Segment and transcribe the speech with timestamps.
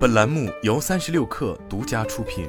[0.00, 2.48] 本栏目由三十六氪独家出品。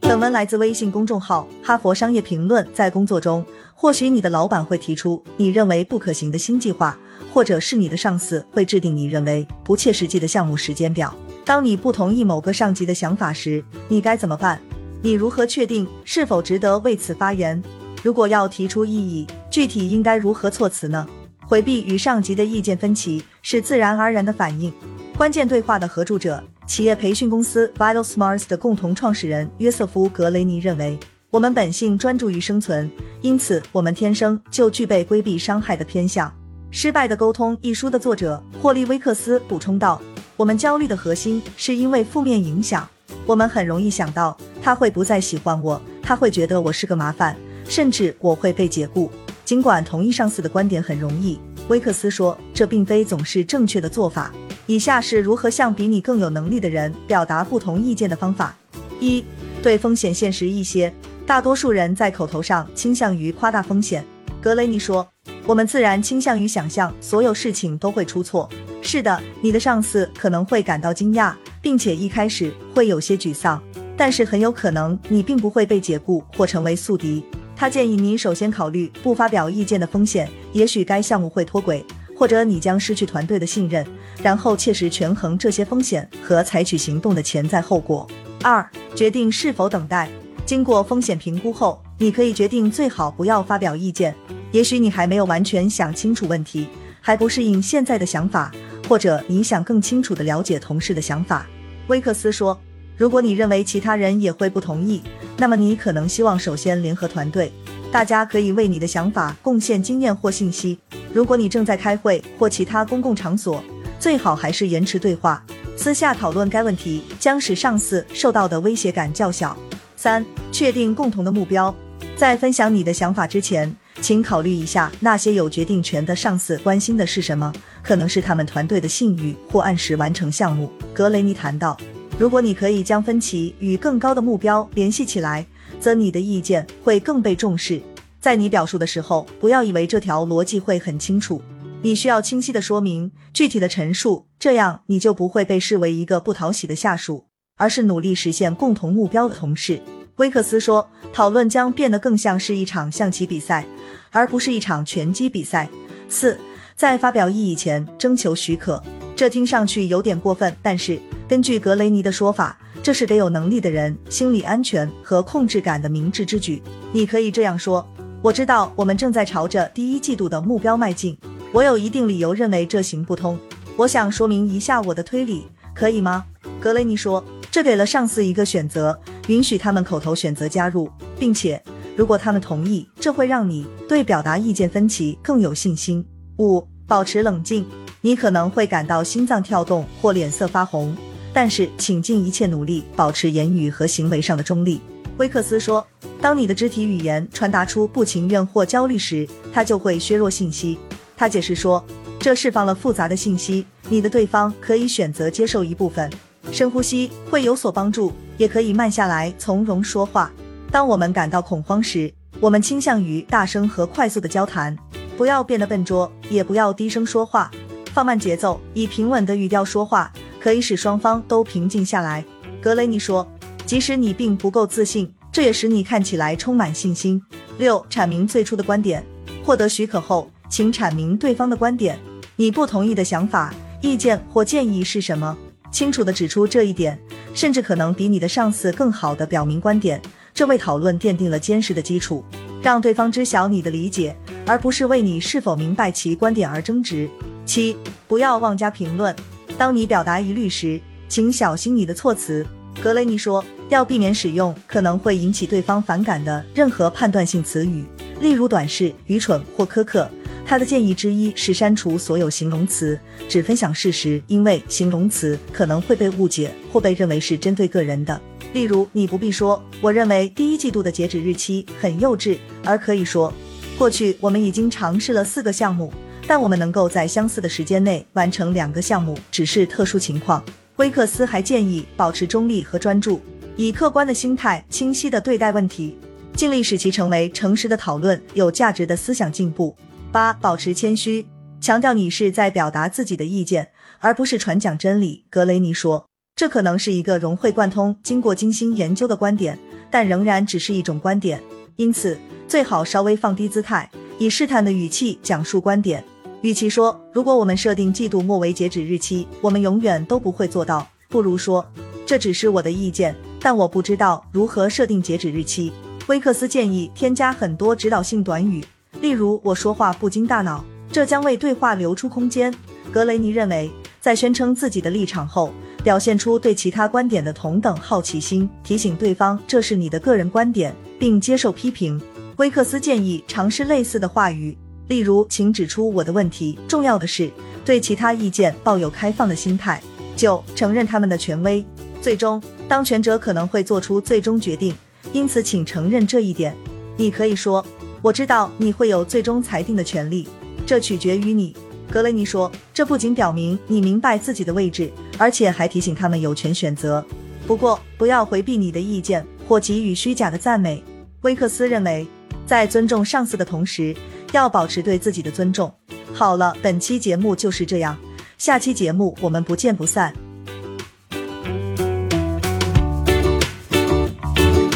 [0.00, 2.64] 本文来自微信公众号《哈佛商业评论》。
[2.72, 3.44] 在工作中，
[3.74, 6.96] 或许你的老板会提出你认为不可行的新计划，
[7.34, 11.12] 或者是你的上司会制定你认为不切实际的项目时间表。
[11.44, 14.62] 当你不同意某个上级的想法时，你该怎么办？
[15.02, 17.60] 你如何确定是否值得为此发言？
[18.04, 21.08] 如果要提出异议，具体应该如何措辞呢？
[21.50, 24.72] 回避与上级的意见分歧是自然而然的反应。
[25.18, 26.40] 关键对话的合著者。
[26.64, 30.96] 企业培训公司 Vital Smarts 的共同创始人约瑟夫·格雷尼认为，
[31.28, 32.88] 我们本性专注于生存，
[33.20, 36.28] 因此我们天生就具备规避伤害的偏向。
[36.70, 40.00] 《失败的沟通》一书的作者霍利威克斯补充道
[40.38, 42.88] ：“我们焦虑的核心是因为负面影响。
[43.26, 49.10] 我们很容易想到他会不再喜欢我，他会觉得我是个麻烦，甚至我会被解雇。
[49.50, 51.36] 尽管同意上司的观点很容易，
[51.66, 54.32] 威克斯说，这并非总是正确的做法。”
[54.68, 58.56] 以下是如何向比你更有能力的人表达不同意见的方法：
[59.00, 59.24] 一、
[59.60, 60.94] 对风险现实一些。
[61.26, 64.06] 大多数人在口头上倾向于夸大风险。
[64.40, 65.04] 格雷尼说
[65.44, 68.48] ：“我们自然倾向于想象所有事情都会出错。
[68.80, 73.60] 是的，你的上司可能会感到惊讶，并且一开始会有些沮丧，
[73.96, 77.24] 但是很有可能你并不会被解雇或成为宿敌。”
[77.60, 81.84] 他建议你首先考虑不发表意见的风险，也许该项目会脱轨。
[82.16, 83.86] 或者你将失去团队的信任，
[84.22, 88.08] 然后切实权衡这些风险和采取行动的潜在后果。
[88.42, 90.08] 二、决定是否等待。
[90.46, 94.14] 经过风险评估后，你可以决定最好不要发表意见。
[94.52, 96.66] 也许你还没有完全想清楚问题，
[97.02, 98.50] 还不适应现在的想法，
[98.88, 101.46] 或者你想更清楚地了解同事的想法。
[101.88, 102.58] 威克斯说
[102.96, 105.02] ：“如果你认为其他人也会不同意，
[105.40, 107.50] 那么你可能希望首先联合团队，
[107.90, 110.78] 大家可以为你的想法贡献经验或信息。”
[111.14, 113.64] 如果你正在开会或其他公共场所，
[113.98, 115.42] 最好还是延迟对话，
[115.78, 119.56] 私下讨论该问题将使上司受到的威胁感较小。
[119.96, 121.74] 三、确定共同的目标。
[122.16, 127.50] 在分享你的想法之前，请考虑一下那些有决定权的上司关心的是什么，
[127.82, 130.70] 可能是他们团队的信誉或按时完成项目。
[130.92, 131.74] 格雷尼谈到，
[132.20, 135.46] 如果你可以将分歧与更高的目标联系起来，
[135.80, 137.80] 则你的意见会更被重视。
[138.20, 141.40] 在你表述的时候，不要以为这条逻辑会很清楚，
[141.80, 147.24] 你需要清晰的说明、具体的陈述，这样你就不会被视为一个不讨喜的下属，
[147.56, 149.80] 而是努力实现共同目标的同事。
[150.16, 153.64] 威克斯说，讨论将变得更像是一场象棋比赛，
[154.10, 155.66] 而不是一场拳击比赛。
[156.06, 156.38] 四，
[156.76, 158.82] 在发表异议前征求许可，
[159.16, 166.60] 这听上去有点过分，但是根据格雷尼的说法，这是给有能力的人心理安全和控制感的明智之举。
[166.90, 167.88] 你可以这样说。
[168.20, 171.16] 我知道我们正在朝着第一季度的目标迈进，
[171.52, 173.38] 我有一定理由认为这行不通。
[173.76, 176.24] 我想说明一下我的推理，可以吗？
[176.60, 181.62] 格雷尼说，这给了上司一个选择，允许他们口头选择加入，并且
[181.94, 186.04] 如果他们同意，这会让你对表达意见分歧更有信心。
[186.38, 187.64] 五，保持冷静。
[188.00, 190.96] 你可能会感到心脏跳动或脸色发红，
[191.32, 194.80] 但是请尽一切努力保持言语和行为上的中立。
[195.16, 195.86] 威克斯说
[196.20, 200.78] ：“当你的肢体语言传达出不情愿或焦虑时，它就会削弱信息。”
[201.16, 201.84] 他解释说
[202.18, 206.10] ：“这释放了复杂的信息，你的对方可以选择接受一部分。
[206.50, 210.32] 深呼吸会有所帮助，也可以慢下来，从容说话。
[210.70, 214.74] 当我们感到恐慌时，我们倾向于大声和快速的交谈。
[215.18, 217.50] 不要变得笨拙，也不要低声说话，
[217.92, 222.24] 放慢节奏，以平稳的语调说话，可以使双方都平静下来。”
[222.60, 223.26] 格雷尼说。
[223.66, 227.22] 即使你并不够自信，这也使你看起来充满信心。
[227.58, 229.04] 六、阐明最初的观点。
[229.44, 231.96] 获得许可后，请阐明对方的观点。
[232.34, 235.38] 你不同意的想法、意见或建议是什么？
[235.70, 236.98] 清楚地指出这一点，
[237.32, 240.02] 甚至可能比你的上司更好地表明观点。
[240.34, 242.24] 这为讨论奠定了坚实的基础。
[242.60, 247.08] 让对方知晓你的理解，而不是为你是否明白其观点而争执。
[247.50, 249.14] 七、不要妄加评论。
[249.58, 252.46] 当你表达疑虑时，请小心你的措辞。
[252.80, 253.44] 格雷尼说。
[253.70, 257.84] 要避免使用可能会引起对方反感的任何判断性词语，
[258.20, 260.10] 例如短视、愚蠢或苛刻。
[260.44, 262.98] 他的建议之一是删除所有形容词，
[263.28, 268.20] 只分享事实，因为形容词可能会被误解或被认为是针对个人的。
[268.52, 273.32] 例如，你不必说“我认为第一季度的截止日期很幼稚”，而可以说
[273.78, 275.92] “过去我们已经尝试了四个项目，
[276.30, 280.40] 但我们能够在相似的时间内完成两个项目，只是特殊情况”。
[280.78, 283.20] 威克斯还建议保持中立和专注。
[283.56, 285.98] 以客观的心态，清晰地对待问题，
[286.36, 289.74] 尽力使其成为诚实的讨论，有价值的思想进步。
[290.12, 291.26] 八、保持谦虚。
[291.60, 293.68] 强调你是在表达自己的意见，
[293.98, 295.24] 而不是传讲真理。
[295.28, 296.06] 格雷尼说，
[296.36, 299.58] 这可能是一个融会贯通、经过精心研究的观点，
[299.90, 301.42] 但仍然只是一种观点，
[301.74, 302.16] 因此
[302.46, 303.90] 最好稍微放低姿态，
[304.20, 306.04] 以试探的语气讲述观点。
[306.42, 311.64] 与其说如果我们设定季度末为截止日期，我们永远都不会做到，不如说
[312.06, 315.72] 这只是我的意见，但我不知道如何设定截止日期。
[316.06, 318.64] 威克斯建议添加很多指导性短语，
[319.00, 322.52] 例如“我说话不经大脑”，这将为对话留出空间。
[322.90, 323.70] 格雷尼认为，
[324.00, 325.52] 在宣称自己的立场后，
[325.84, 332.00] 表现出对其他观点的同等好奇心，提醒对方这是你的个人观点，并接受批评。
[332.38, 334.56] 威克斯建议尝试类似的话语。
[334.90, 336.58] 例如，请指出我的问题。
[336.66, 337.30] 重要的是
[337.64, 339.80] 对其他意见抱有开放的心态。
[340.16, 341.64] 九，承认他们的权威。
[342.02, 344.74] 最终，当权者可能会做出最终决定，
[345.12, 346.56] 因此请承认这一点。
[346.96, 347.64] 你可以说
[348.02, 350.26] ：“我知道你会有最终裁定的权利，
[350.66, 351.54] 这取决于你。”
[351.88, 357.04] 格雷尼说：“这不仅表明你明白自己的位置，而且还提醒他们有权选择。
[357.46, 360.82] 不过，不要回避你的意见或给予虚假的赞美。”
[361.22, 362.04] 威克斯认为，
[362.44, 363.94] 在尊重上司的同时。
[364.32, 365.72] 要保持对自己的尊重。
[366.12, 367.96] 好了，本期节目就是这样，
[368.38, 370.29] 下期节目我们不见不散。